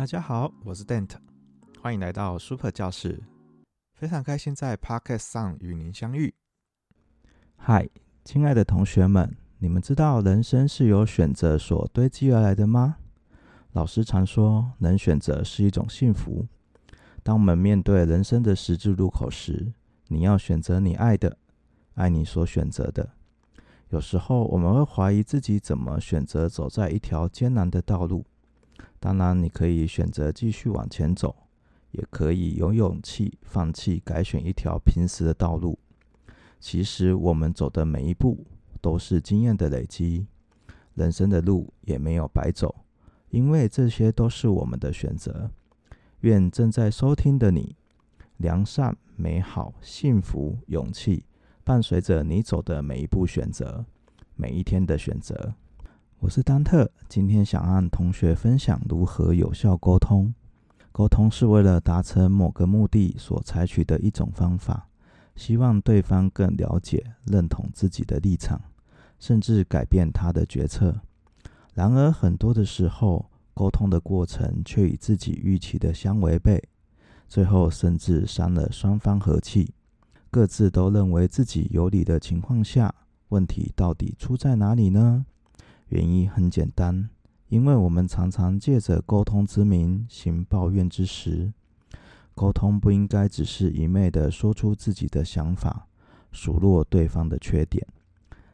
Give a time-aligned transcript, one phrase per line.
[0.00, 1.18] 大家好，我是 Dante，
[1.82, 3.22] 欢迎来到 Super 教室。
[3.92, 6.34] 非常开心在 Podcast 上与您相遇。
[7.54, 7.86] 嗨，
[8.24, 12.96] 亲爱的同学们，你们知道人生是由选择所堆积而来的吗？
[13.72, 16.46] 老师常说，能选择是一种幸福。
[17.22, 19.74] 当我们面对人生的十字路口时，
[20.08, 21.36] 你要选择你爱的，
[21.96, 23.10] 爱你所选择的。
[23.90, 28.24] 有时候我们会怀疑自己怎么选择走在一条艰难的道路。
[28.98, 31.34] 当然，你可以选择继续往前走，
[31.92, 35.78] 也可以有勇气放弃，改选一条平时的道路。
[36.58, 38.46] 其实，我们走的每一步
[38.80, 40.26] 都是经验的累积，
[40.94, 42.84] 人生的路也没有白走，
[43.30, 45.50] 因为这些都是我们的选择。
[46.20, 47.74] 愿正在收听的你，
[48.36, 51.24] 良善、美好、幸福、勇气，
[51.64, 53.86] 伴随着你走的每一步选择，
[54.36, 55.54] 每一天的选择。
[56.20, 60.34] 我是丹特，今天想和同学分享如何有效沟通。
[60.92, 64.86] 沟通是为了达成某个目的所采取的一种方法，
[65.34, 68.60] 希望对方更了解、认同自己的立场，
[69.18, 71.00] 甚至改变他的决策。
[71.72, 76.62] 然而，很多的时候，沟通的过程却与自己预期的相违背，
[77.28, 79.72] 最后甚至伤了双方和气。
[80.30, 82.94] 各自都认为自己有理的情况下，
[83.30, 85.24] 问题到底出在哪里呢？
[85.90, 87.08] 原因很简单，
[87.48, 91.52] 因为我们常常借着沟通之名行抱怨之实。
[92.34, 95.86] 沟通不应该只是一昧的说出自己的想法，
[96.32, 97.86] 数落对方的缺点，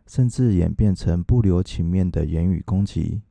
[0.06, 3.22] 甚至演变成不留情面的言语攻击。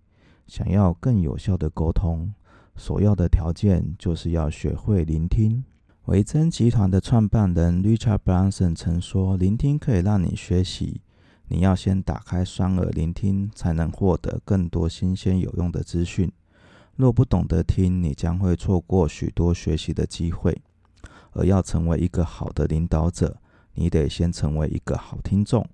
[0.48, 2.33] 想要更有效的沟通，
[2.76, 5.66] 首要的条件就是要学会聆听。
[6.06, 11.02] 维珍集团的创办人 Richard Branson 曾说：“聆听可以让你学习。”
[11.47, 16.31] 你要先打开双耳聆听，才能获得更多新鲜有用的资讯。
[16.95, 20.61] 若不懂得听，你将会错过许多学习的机会。
[21.33, 23.37] 而要成为一个好的领导者，
[23.73, 25.67] 你得先成为一个好听众。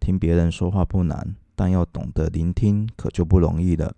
[0.00, 3.94] 听别人说话不难，但要懂得聆听可就不容易了。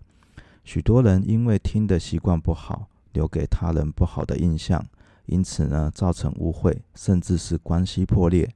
[0.63, 4.85] 许多人因为听的习惯不好，留给他人不好的印象，
[5.25, 8.53] 因此呢，造成误会，甚至是关系破裂。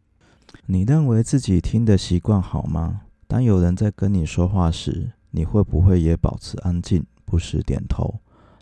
[0.66, 3.02] 你认为自己听的习惯好吗？
[3.28, 8.20] 当有人在跟你说话时，你会不会也保持安静，不时点头，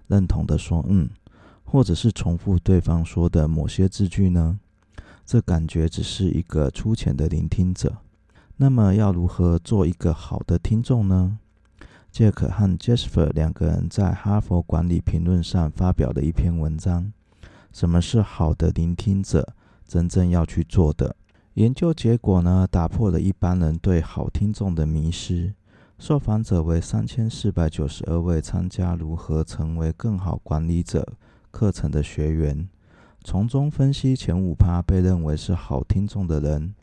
[0.08, 1.10] 认同的说“嗯”，
[1.64, 4.60] 或者是重复对方说的某些字句呢？
[5.26, 7.98] 这感觉只是一个粗浅的聆听者。
[8.58, 11.40] 那么，要如何做一个好的听众呢？
[12.12, 17.12] 杰克和 Jasper 两个人在《哈佛管理评论》上发表了一篇文章：
[17.72, 19.54] 什么是好的聆听者
[19.88, 21.16] 真正要去做的？
[21.58, 25.52] 研究结果呢，打破了一般人对好听众的迷思。
[25.98, 31.04] 受访者为三千四百九十二位参加如何成为更好管理者
[31.50, 32.70] 课程的学员，
[33.24, 36.76] 从中分析前五趴被认为是好听众的人，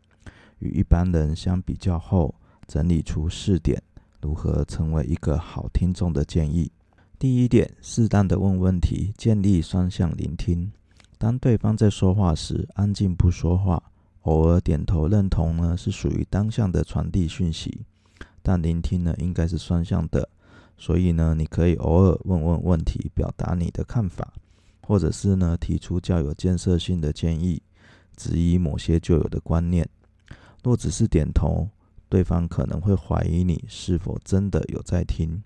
[0.58, 2.34] 与一般人相比较后，
[2.66, 3.80] 整理出四点
[4.20, 6.68] 如何成为一个好听众的建议。
[7.16, 10.72] 第一点，适当的问问题，建立双向聆听。
[11.16, 13.80] 当对方在说话时，安静不说话。
[14.24, 17.86] 偶尔点头认同呢，是属于单向的传递讯息，
[18.42, 20.28] 但聆听呢，应该是双向的。
[20.76, 24.32] 所以呢，你可以偶尔问问问题，表达你的看法，
[24.80, 27.62] 或者是呢，提出较有建设性的建议，
[28.16, 29.88] 质疑某些旧有的观念。
[30.62, 31.68] 若只是点头，
[32.08, 35.42] 对方可能会怀疑你是否真的有在听。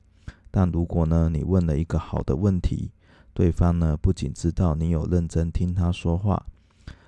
[0.51, 2.91] 但如果呢，你问了一个好的问题，
[3.35, 6.47] 对方呢，不仅知道你有认真听他说话，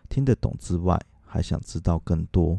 [0.09, 2.59] 听得懂之外，还想知道更多，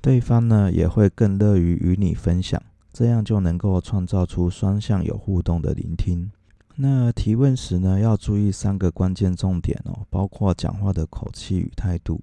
[0.00, 6.30] 对方呢，也会更乐于与你分享，这样就能够创造出双向有互动的聆听。
[6.76, 12.20] 那提问时呢，要注意三个关键重点哦，包括讲话的口气与态度，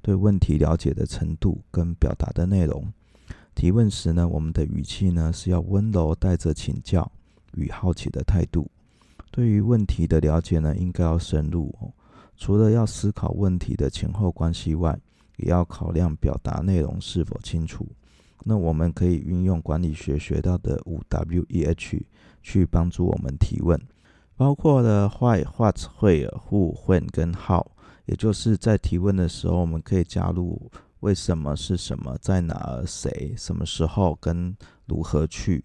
[0.00, 2.84] 对问题了解的程度跟表达的内容。
[3.54, 7.10] 提问时呢，我们的语气呢，是要温柔，带着请教
[7.54, 8.70] 与好奇的态度。
[9.30, 11.90] 对于问题的了解呢，应该要深入哦。
[12.36, 14.98] 除了要思考问题的前后关系外，
[15.36, 17.86] 也要考量表达内容是否清楚。
[18.44, 22.06] 那我们可以运用管理学学到的五 W E H
[22.42, 23.80] 去帮助我们提问，
[24.36, 27.66] 包括了 Why、What、Who、When 跟 How。
[28.04, 34.56] 也就是在提问的时候，我们可以加入为什么、是什么、在哪儿、谁、什么时候跟
[34.86, 35.64] 如何去。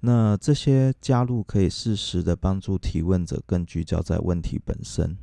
[0.00, 5.16] 那这些加入可以适时的帮助提问者更聚焦在问题本身。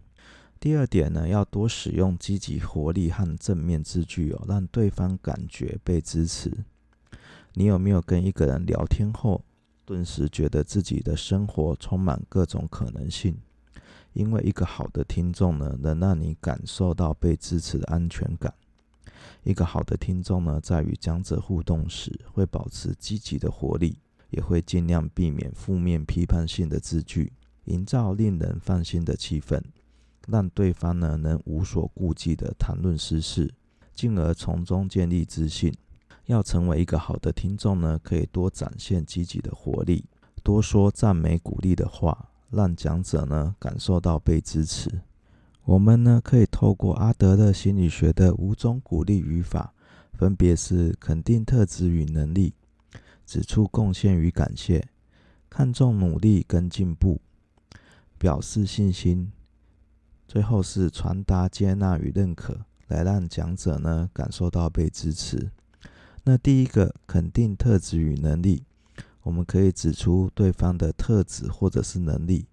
[0.65, 6.51] 第二点呢，要多使用积极活力和正面字句哦，让对方感觉被支持。
[7.53, 9.43] 你有没有跟一个人聊天后，
[9.85, 13.37] 顿时觉得自己的生活充满各种可能性？
[14.13, 18.51] 因为一个好的听众呢，能让你感受到被支持的安全感。
[19.43, 23.99] 一个好的听众呢，在与讲者互动时，会保持积极的活力，
[24.31, 27.31] 也会尽量避免负面批判性的字句，
[27.65, 29.61] 营造令人放心的气氛，
[30.27, 33.53] 让对方呢能无所顾忌地谈论私事，
[33.93, 35.73] 进而从中建立自信。
[36.25, 40.05] 要成为一个好的听众呢，可以多展现积极的活力，
[40.43, 45.01] 多说赞美鼓励的话，让讲者呢感受到被支持。
[45.65, 49.73] 我们呢，可以透过阿德勒心理学的五种鼓励语法，
[50.13, 52.53] 分别是肯定特质与能力、
[53.25, 54.87] 指出贡献与感谢、
[55.49, 57.21] 看重努力跟进步、
[58.17, 59.31] 表示信心，
[60.35, 62.59] 最后是传达接纳与认可，
[62.89, 65.49] 来让讲者呢感受到被支持。
[66.25, 68.65] 那第一个肯定特质与能力，
[69.23, 72.45] 我们可以指出对方的特质或者是能力。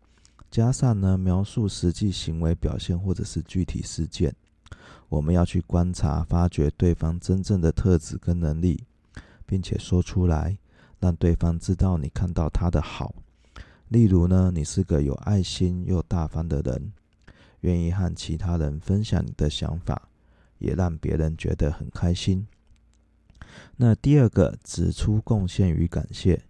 [0.49, 4.33] 加上呢，描述实际行为表现或者是具体事件，
[5.09, 8.85] 我们要去观察、发掘对方真正的特质跟能力，
[9.45, 10.57] 并且说出来，
[11.01, 13.13] 让对方知道你看到他的好。
[13.89, 16.93] 例如呢，你是个有爱心又大方的人，
[17.63, 20.09] 愿意和其他人分享你的想法，
[20.59, 22.47] 也让别人觉得很开心。
[23.77, 26.45] 那第二个，指出贡献与感谢。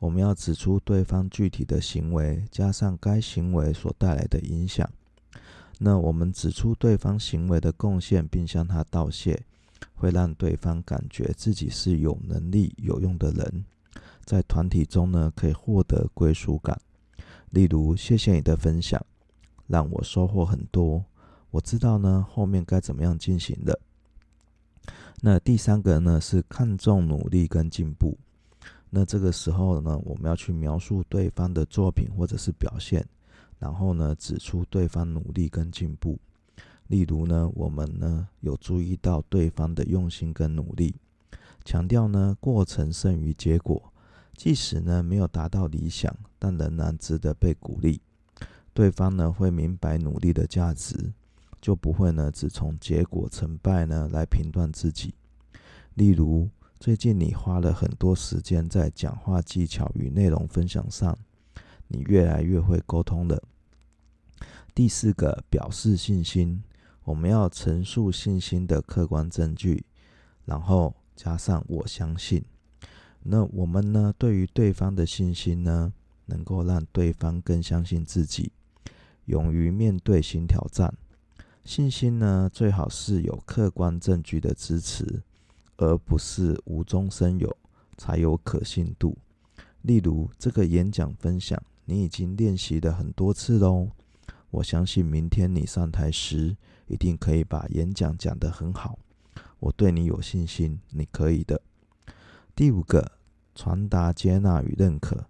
[0.00, 4.86] 我们要指出对方具体的行为，加上该行为所带来的影响。
[5.78, 9.44] 那我们指出对方行为的贡献，并向他道谢，
[9.94, 13.64] 会让对方感觉自己是有能力、有用的人，
[14.24, 16.78] 在团体中呢，可以获得归属感。
[17.50, 19.04] 例如，谢谢你的分享，
[19.66, 21.04] 让我收获很多。
[21.50, 23.78] 我知道呢，后面该怎么样进行的。
[25.20, 28.18] 那第三个呢，是看重努力跟进步。
[28.90, 33.04] 那这个时候呢，我们要去描述对方的作品或者是表现，
[33.58, 36.18] 然后呢，指出对方努力跟进步。
[36.88, 40.94] 例如呢，我们呢有注意到对方的用心跟努力，
[41.64, 43.82] 强调呢过程胜于结果，
[44.36, 48.00] 即使呢没有达到理想，但仍然值得被鼓励。
[48.74, 51.14] 对方呢会明白努力的价值，
[51.62, 55.14] 就不会呢只从结果成败呢来评断自己。
[55.94, 56.50] 例如。
[56.80, 61.16] 最近你花了很多时间在讲话技巧与内容分享上，
[61.88, 63.42] 你越来越会沟通了。
[64.74, 66.62] 第四个，表示信心，
[67.04, 69.86] 我们要陈述信心的客观证据，
[70.44, 72.44] 然后加上我相信。
[73.22, 75.90] 那我们呢，对于对方的信心呢，
[76.26, 78.52] 能够让对方更相信自己，
[79.26, 80.94] 勇于面对新挑战。
[81.64, 85.22] 信心呢，最好是有客观证据的支持。
[85.76, 87.56] 而不是无中生有，
[87.96, 89.18] 才有可信度。
[89.82, 93.88] 例如，这个演讲分享，你已经练习了很多次喽。
[94.50, 96.56] 我相信明天你上台时，
[96.86, 98.96] 一定可以把演讲讲得很好。
[99.58, 101.60] 我对你有信心，你可以的。
[102.54, 103.10] 第五个，
[103.52, 105.26] 传达接纳与认可。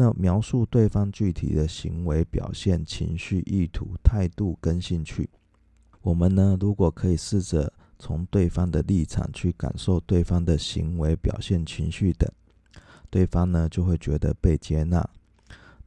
[0.00, 5.28] 那描述对方具体的行为表现、情绪、意图、态度跟兴趣。
[6.02, 7.72] 我们呢，如果可以试着。
[8.00, 12.30] 从对方的立场去感受对方的行为、表现、情绪等，
[13.10, 15.04] 对方呢就会觉得被接纳。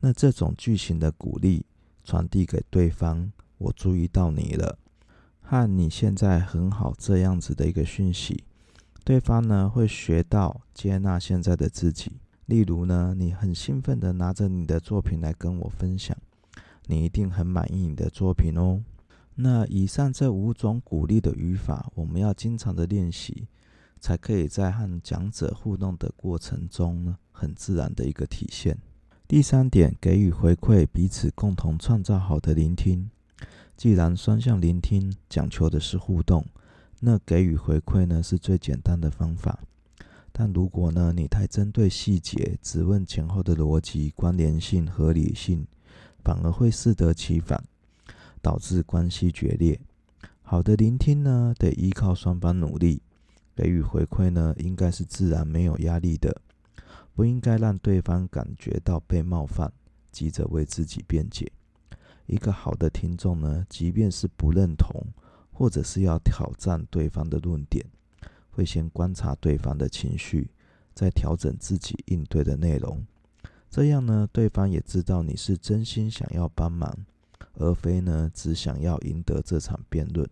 [0.02, 1.66] 那这种剧情的鼓励
[2.04, 4.78] 传递给对方，我注意到你了，
[5.40, 8.44] 和你现在很好这样子的一个讯息，
[9.06, 12.12] 对方呢会学到接纳现在的自己。
[12.52, 16.14] 例如呢，你很兴奋的拿着你的作品来跟我分享，
[16.88, 18.84] 你一定很满意你的作品哦。
[19.36, 23.48] 那以上这五种鼓励的语法，我们要经常的练习，
[24.02, 28.78] 才可以在和讲者互动的过程中呢，很自然的一个体现。
[29.30, 33.10] 第三点，给予回馈，彼此共同创造好的聆听。
[33.78, 36.46] 既然双向聆听讲求的是互动，
[37.00, 39.62] 那给予回馈呢是最简单的方法。
[40.32, 45.66] 但如果呢你太针对细节，只问前后的逻辑、关联性、合理性，
[46.24, 47.64] 反而会适得其反。
[48.44, 49.80] 导致关系决裂。
[50.42, 53.00] 好的聆听呢，得依靠双方努力；
[53.56, 56.42] 给予回馈呢，应该是自然没有压力的，
[57.14, 59.72] 不应该让对方感觉到被冒犯，
[60.12, 61.52] 急着为自己辩解。
[62.26, 65.06] 一个好的听众呢，即便是不认同，
[65.52, 67.86] 或者是要挑战对方的论点，
[68.52, 70.50] 会先观察对方的情绪，
[70.94, 73.04] 再调整自己应对的内容。
[73.70, 77.06] 这样呢，对方也知道你是真心想要帮忙。
[77.56, 80.28] 而非呢，只想要赢得这场辩论。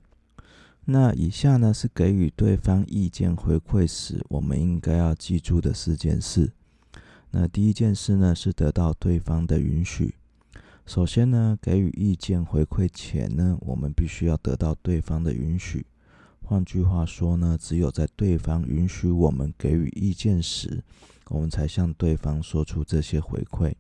[0.86, 6.54] 那以下呢，是给予对方意见回馈时，我们应该要记住的四件事。
[7.32, 10.16] 那第一件事呢，是得到对方的允许。
[10.86, 15.86] 首先呢，给予意见回馈前呢，我们必须要得到对方的允许。
[16.50, 20.84] 换句话说呢，只有在对方允许我们给予意见时，
[21.28, 23.76] 我们才向对方说出这些回馈。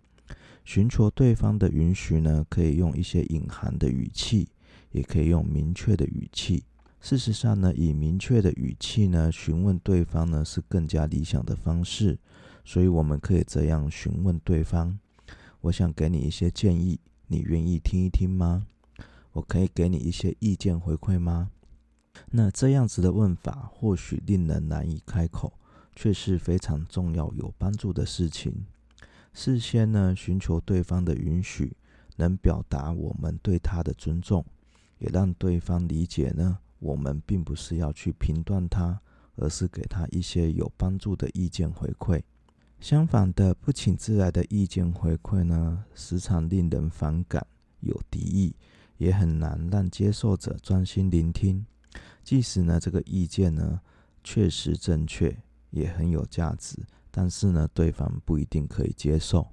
[0.63, 4.49] 寻求对方的允许呢，可以用一些隐含的语气，
[4.91, 6.63] 也可以用明确的语气。
[7.01, 12.19] 事实上呢，以明确的语气呢，询问对方呢，是更加理想的方式。
[12.63, 14.99] 所以我们可以这样询问对方：
[15.61, 18.67] 我想给你一些建议，你愿意听一听吗？
[19.31, 21.49] 我可以给你一些意见回馈吗？
[22.31, 25.53] 那这样子的问法或许令人难以开口，
[25.95, 28.65] 却是非常重要、有帮助的事情。
[29.33, 31.75] 事先呢，寻求对方的允许，
[32.17, 34.43] 能表达我们对他的尊重，
[34.97, 38.99] 也让对方理解呢，我们并不是要去评断他，
[39.35, 42.21] 而是给他一些有帮助的意见回馈。
[42.79, 47.45] 相反的，不请自来的意见回馈呢，时常令人反感、
[47.81, 48.55] 有敌意，
[48.97, 51.65] 也很难让接受者专心聆听。
[52.23, 53.81] 即使呢，这个意见呢
[54.23, 55.35] 确实正确，
[55.71, 56.77] 也很有价值，
[57.09, 59.47] 但是呢，对方不一定可以接受。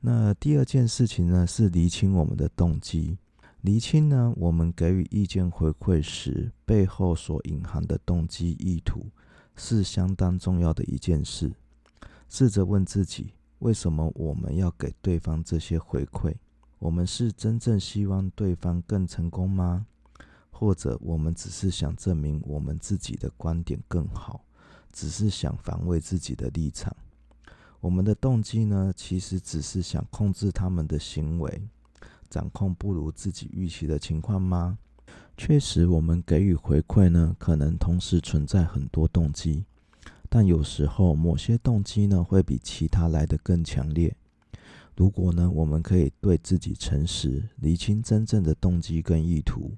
[0.00, 3.18] 那第二件事情呢，是厘清我们的动机。
[3.62, 9.06] 厘清呢，我们给予意见回馈时背后所隐含的动机意图，
[9.54, 11.52] 是相当重要的一件事。
[12.30, 16.34] 试着问自己：为什么我们要给对方这些回馈？
[16.78, 19.86] 我们是真正希望对方更成功吗？
[20.60, 24.44] 或者我们只是想证明我们自己的观点更好，
[24.92, 26.94] 只是想防卫自己的立场？
[27.80, 28.92] 我们的动机呢？
[28.94, 31.62] 其实只是想控制他们的行为，
[32.28, 34.76] 掌控不如自己预期的情况吗？
[35.34, 39.64] 确实，我们给予回馈呢，可能同时存在很多动机。
[40.28, 44.14] 但有时候，某些动机呢，会比其他来得更强烈。
[44.94, 49.72] 如果呢，我们可以对自己诚实，厘清真正的动机跟意图，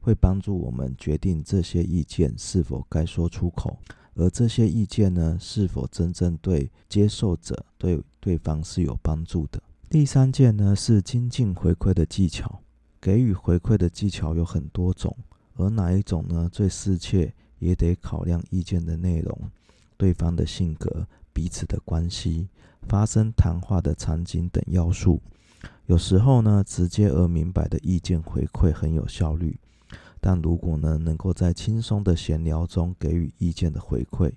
[0.00, 3.78] 会帮助我们决定这些意见是否该说出口，
[4.14, 9.62] 而这些意见呢，是否真正对接受者、对对方是有帮助的。
[9.88, 12.60] 第三件呢，是精进回馈的技巧。
[13.02, 15.16] 给予回馈的技巧有很多种，
[15.54, 19.50] 而哪一种呢，最适切，也得考量意见的内容。
[19.96, 22.48] 对方的性格、彼此的关系、
[22.82, 25.18] 发生谈话的场景等要素，
[25.86, 29.58] 有时候呢，直接而明白的意见回馈很有效率。
[30.20, 34.30] 但如果呢，能够在轻松的闲聊中给予意见的回馈，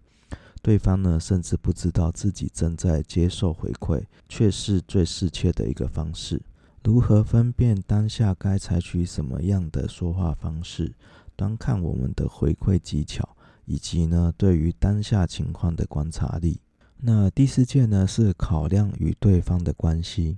[0.61, 6.41] 对方呢，甚至不知道自己正在接受回馈，却是最适切的一个方式。
[6.83, 10.93] 如何分辨当下该采取什么样的说话方式，
[11.35, 13.29] 端看我们的回馈技巧。
[13.65, 16.59] 以及呢，对于当下情况的观察力。
[16.97, 20.37] 那第四件呢，是考量与对方的关系。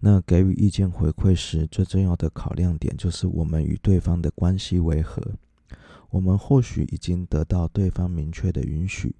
[0.00, 5.22] 那给予意见回馈时，最重要的考量点就是我们与对方的关系为何。
[6.10, 9.14] 我们或许已经得到对方明确的允许，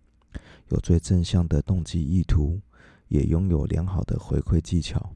[0.69, 2.61] 有最正向的动机意图，
[3.09, 5.11] 也拥有良好的回馈技巧。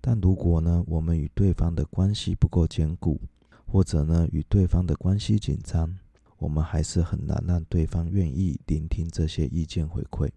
[0.00, 3.20] 但如果呢，我们与对方的关系不够坚固，
[3.66, 5.98] 或者呢，与对方的关系紧张，
[6.38, 10.30] 我们还是很难让对方愿意聆听这些意见回馈。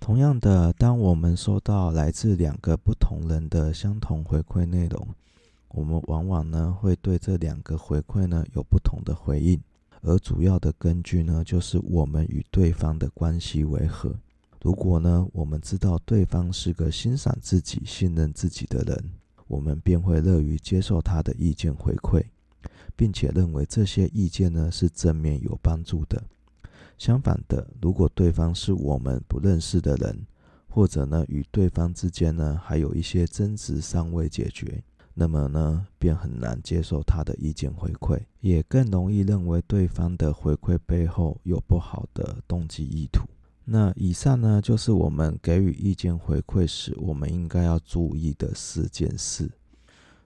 [0.00, 5.06] 同样的，当我们收到来自两个不同人的相同回馈内容，
[5.68, 9.60] 我们往往呢会对这两个回馈呢有不同的回应，
[10.00, 14.12] 而主要的根据呢就是我们与对方的关系为何。
[14.62, 19.10] 如果呢我们知道对方是个欣赏自己、信任自己的人，
[19.46, 22.24] 我们便会乐于接受他的意见回馈。
[22.96, 26.22] 并且认为这些意见呢是正面有帮助的。
[27.00, 30.26] 相反的，如果对方是我们不认识的人，
[30.68, 43.26] 或者呢与对方之间呢还有一些争执尚未解决，那么呢便很难接受他的意见回馈，也更容易认为对方的回馈背后有不好的动机意图。
[43.64, 49.50] 那以上呢就是我们给予意见回馈时，我们应该要注意的四件事。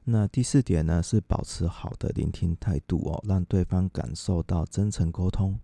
[0.03, 5.57] 那第四点呢，是保持好的聆听态度哦，让对方感受到真诚沟通。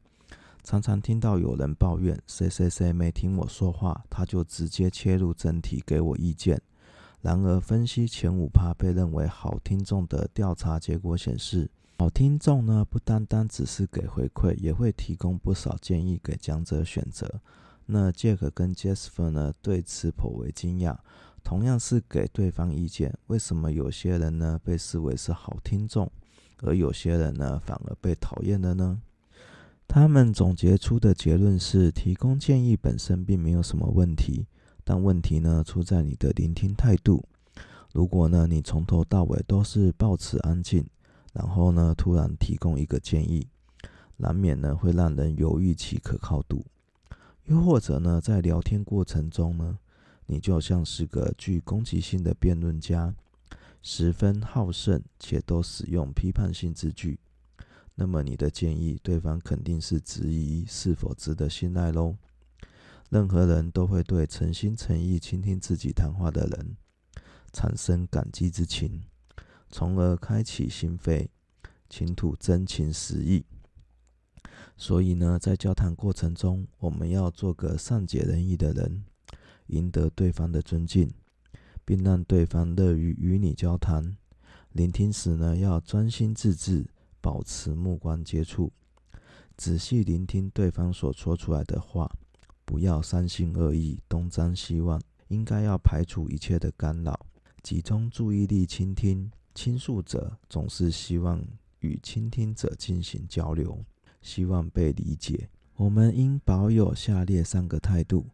[0.62, 6.60] 常常听到有人抱怨谁谁谁没听我说话，他就直接切入正题给我意见。
[7.22, 17.40] 然而，分析前五趴被认为好听众的调查结果显示，好听众呢不单单只是给回馈，也会提供不少建议给讲者选择。
[17.86, 20.96] 那杰克跟 Jasper 呢对此颇为惊讶。
[21.42, 26.10] 同样是给对方意见，为什么有些人呢被视为是好听众，
[26.62, 29.00] 而有些人呢反而被讨厌了呢？
[29.92, 34.46] 他们总结出的结论是：提供建议本身并没有什么问题，
[34.84, 37.24] 但问题呢出在你的聆听态度。
[37.92, 40.86] 如果呢，你从头到尾都是保持安静，
[41.32, 43.48] 然后呢，突然提供一个建议，
[44.16, 46.64] 难免呢会让人犹豫其可靠度。
[47.46, 49.76] 又或者呢，在聊天过程中呢，
[50.26, 53.12] 你就像是个具攻击性的辩论家，
[53.82, 57.18] 十分好胜，且都使用批判性字句，
[58.00, 62.16] 那么你的建议，对方肯定是质疑是否值得信赖喽。
[63.10, 66.76] 任何人都会对诚心诚意倾听自己谈话的人
[67.52, 69.02] 产生感激之情，
[69.68, 71.28] 从而开启心扉，
[71.90, 73.44] 倾吐真情实意。
[74.78, 79.04] 所以呢，在交谈过程中，我们要做个善解人意的人，
[79.66, 81.12] 赢得对方的尊敬，
[81.84, 84.16] 并让对方乐于与你交谈。
[84.72, 86.86] 聆听时呢，要专心致志，
[87.20, 88.72] 保持目光接触，
[89.56, 92.10] 仔细聆听对方所说出来的话。
[92.64, 97.18] 不要三心二意，东张西望，应该要排除一切的干扰，
[97.62, 99.30] 集中注意力倾听。
[99.52, 101.44] 倾诉者总是希望
[101.80, 103.84] 与倾听者进行交流，
[104.22, 105.48] 希望被理解。
[105.74, 108.26] 我们应保有下列三个态度：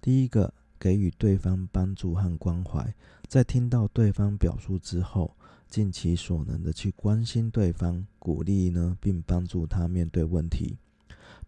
[0.00, 2.94] 第一个，给予对方帮助和关怀，
[3.26, 5.36] 在听到对方表述之后，
[5.70, 10.76] 尽其所能的去关心对方，鼓励呢，并帮助他面对问题。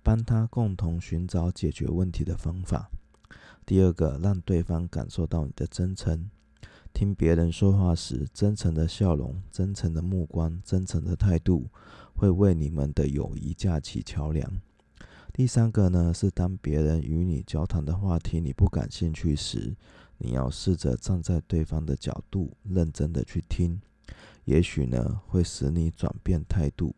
[0.04, 2.90] 帮他共同寻找解决问题的方法。
[3.64, 6.30] 第二个，让对方感受到你的真诚。
[6.92, 11.68] 听别人说话时，真诚的笑容、真诚的目光、真诚的态度，
[12.14, 14.60] 会为你们的友谊架起桥梁。
[15.32, 19.74] 第三个呢，是当别人与你交谈的话题你不感兴趣时，
[20.18, 23.80] 你要试着站在对方的角度，认真的去听，
[24.44, 26.94] 也许呢，会使你转变态度。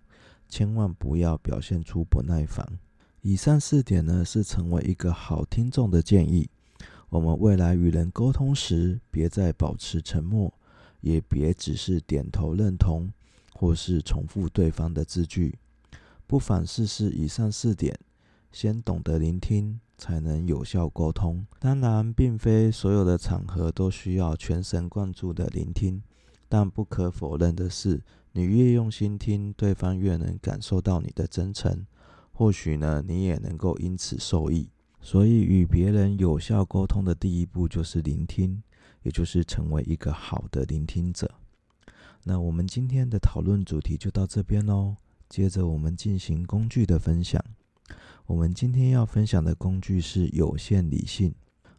[0.49, 2.79] 千万不要表现出不耐烦。
[3.23, 6.49] 以上四点呢，是成为一个好听众的建议。
[7.09, 10.53] 我们未来与人沟通时，别再保持沉默，
[11.01, 13.11] 也别只是点头认同，
[13.55, 15.59] 或是重复对方的字句。
[16.27, 17.99] 不妨试试以上四点，
[18.53, 21.47] 先懂得聆听，才能有效沟通。
[21.59, 26.03] 当然，并非所有的场合都需要全神贯注的聆听，
[26.57, 31.85] 但不可否认的是，你越用心听，对方越能感受到你的真诚。
[32.31, 34.69] 或许呢，你也能够因此受益。
[35.01, 38.63] 所以，与别人有效沟通的第一步就是聆听，
[39.03, 41.29] 也就是成为一个好的聆听者。
[42.23, 44.95] 那我们今天的讨论主题就到这边喽。
[45.29, 47.45] 接着，我们进行工具的分享。
[48.27, 51.35] 我们今天要分享的工具是有限理性。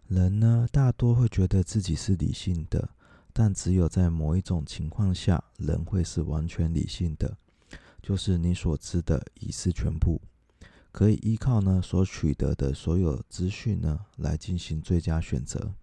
[0.10, 2.90] 人呢，大多会觉得自己是理性的，
[3.38, 7.38] 但只有在某一种情况下，人会是完全理性的，
[8.02, 10.22] 就是你所知的已是全部。
[10.90, 15.74] 可以依靠呢所取得的所有资讯呢来进行最佳选择。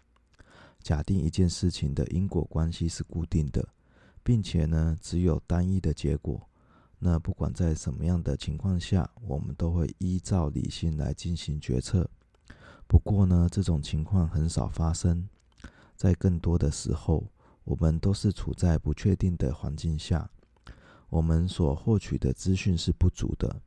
[0.83, 3.69] 假定一件事情的因果关系是固定的，
[4.23, 6.49] 并且呢只有单一的结果，
[6.99, 12.09] 那不管在什么样的情况下，我们都会依照理性来进行决策。
[12.87, 15.29] 不过呢这种情况很少发生，
[15.95, 17.27] 在更多的时候，
[17.65, 20.29] 我们都是处在不确定的环境下，
[21.09, 23.61] 我们所获取的资讯是不足的。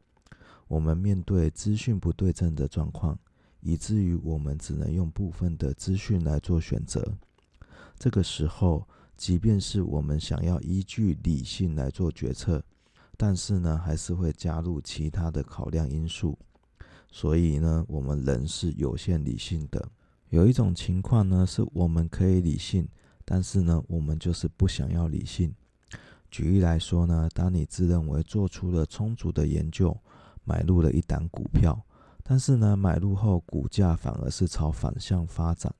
[0.67, 3.17] 我们面对资讯不对称的状况，
[3.61, 7.17] 以至于我们只能用部分的资讯来做选择。
[7.97, 12.63] 这个时候，即便是我们想要依据理性来做决策，
[13.15, 16.37] 但是呢，还是会加入其他的考量因素。
[17.11, 19.87] 所以呢，我们人是有限理性的。
[20.29, 22.85] 有一种情况呢，是我们可以理性，
[23.25, 25.53] 但是呢，我们就是不想要理性。
[26.29, 29.97] 举例来说呢，当你自认为做出了充足的研究，
[30.43, 31.83] 买入了一档股票，
[32.23, 35.73] 但是呢，买入后股价反而是朝反向发展，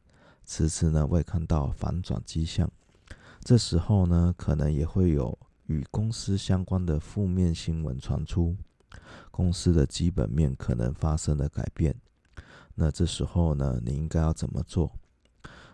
[0.46, 2.70] 迟迟呢未看到反转迹象。
[3.42, 8.56] 这时候呢，可能也会有与公司相关的负面新闻传出，
[9.30, 11.96] 公司的基本面可能发生了改变。
[12.74, 14.92] 那这时候呢，你应该要怎么做？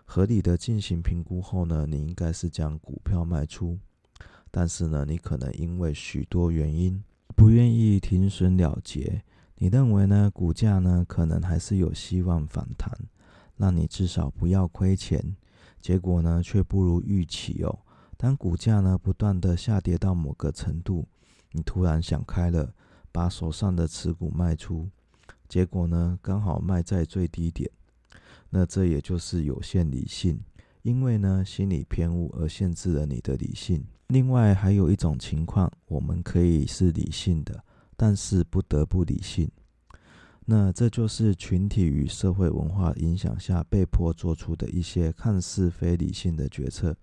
[0.04, 3.78] 合理的进行评估后呢，你应该是将股票卖出，
[4.50, 7.02] 但是呢，你可能因为许多原因。
[7.34, 9.22] 不愿意停损了结，
[9.56, 10.30] 你认为呢？
[10.32, 12.92] 股价呢可能还是有希望反弹，
[13.56, 15.34] 让你至少不要亏钱。
[15.80, 17.78] 结果呢却不如预期哦。
[18.18, 21.08] 当股价呢不断的下跌到某个程度，
[21.52, 22.74] 你突然想开了，
[23.10, 24.88] 把手上的持股卖出，
[25.48, 27.68] 结果呢刚好卖在最低点。
[28.54, 30.38] 那这也就是有限理性，
[30.82, 33.82] 因为呢心理偏误而限制了你的理性。
[34.08, 37.64] 另外还有一种情况，我们可以是理性的，
[37.96, 39.50] 但是不得不理性。
[40.44, 46.94] 那这就是群体与社会文化影响下被迫做出的一些看似非理性的决策。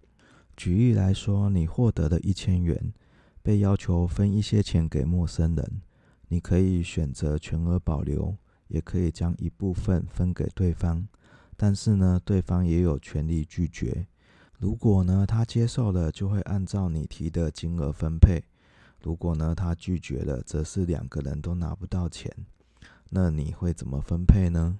[0.55, 2.93] 举例来说，你获得了一千元，
[3.41, 5.81] 被要求分一些钱给陌生人，
[6.27, 8.35] 你可以选择全额保留，
[8.67, 11.07] 也可以将一部分分给对方。
[11.61, 14.07] 但是呢，对方也有权利拒绝。
[14.57, 18.41] 如果呢，他接受了，就会按照你提的金额分配；
[19.01, 22.33] 如果呢，他拒绝了，则是两个人都拿不到钱。
[23.09, 24.79] 那你会怎么分配呢？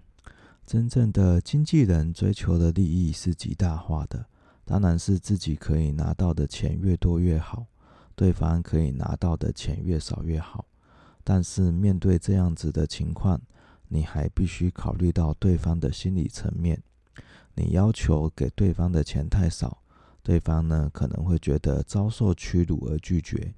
[0.66, 4.28] 真正的经纪人追求的利益是极大化的，
[4.64, 7.66] 当然是自己可以拿到的钱越多越好，
[8.16, 10.64] 对方可以拿到的钱越少越好。
[11.26, 13.42] 但是面对这样子的情况，
[13.90, 16.82] 你还必须考虑到对方的心理层面。
[17.56, 19.84] 你要求给对方的钱太少，
[20.24, 23.54] 对方呢可能会觉得遭受屈辱而拒绝，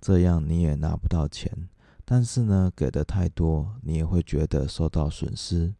[0.00, 1.50] 这样你也拿不到钱。
[2.04, 5.72] 但是呢，给的太多，你也会觉得受到损失。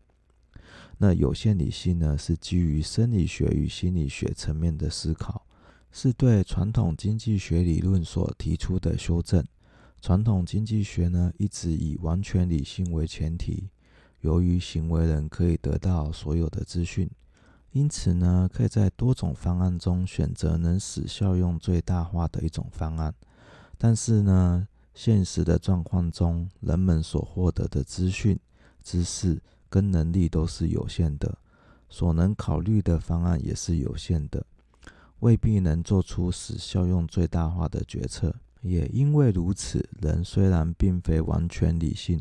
[0.99, 5.45] 那有限理性呢，是基于生理学与心理学层面的思考，
[5.91, 9.45] 是对传统经济学理论所提出的修正。
[10.01, 13.69] 传统经济学呢，一直以完全理性为前提，
[14.21, 17.11] 由于行为人可以得到所有的资讯。
[17.73, 23.15] 因此呢，可以在多种方案中选择能使效用最大化的一种方案。
[23.79, 28.39] 但是呢，现实的状况中，人们所获得的资讯、
[28.83, 31.39] 知识跟能力都是有限的，
[31.89, 34.45] 所能考虑的方案也是有限的，
[35.21, 38.35] 未必能做出使效用最大化的决策。
[38.63, 42.21] 也因为如此，人虽然并非完全理性，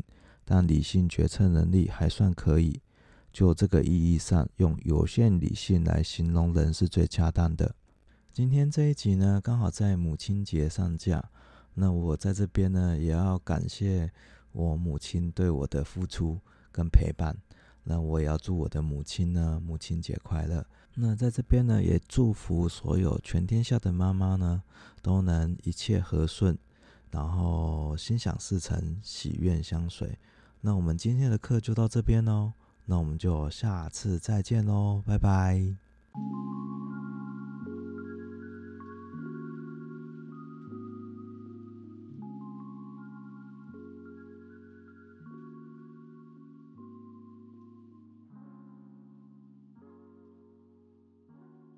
[0.50, 2.80] 但理性决策能力还算可以。
[3.32, 7.76] 就这个意义上，用有限理性来形容人是最恰当的。
[8.32, 11.30] 今天这一集呢，刚好在母亲节上架。
[11.74, 14.10] 那我在这边呢，也要感谢
[14.50, 16.40] 我母亲对我的付出
[16.72, 17.36] 跟陪伴。
[17.84, 20.66] 那我也要祝我的母亲呢，母亲节快乐。
[20.96, 24.64] 那在这边呢，也祝福所有全天下的妈妈呢，
[25.00, 26.58] 都能一切和顺，
[27.12, 30.18] 然后心想事成，喜愿相随。
[30.62, 32.52] 那我们今天的课就到这边喽
[32.86, 35.76] 那我们就下次再见喽拜拜。